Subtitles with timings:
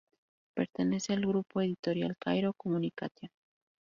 [0.55, 3.29] Pertenece al grupo editorial Cairo Communication.